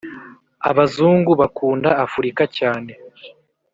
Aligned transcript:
abazungu 0.69 1.31
bakunda 1.41 1.89
afurika 2.05 2.43
cyane 2.57 2.93